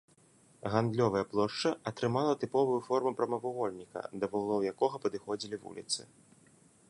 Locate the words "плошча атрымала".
1.33-2.33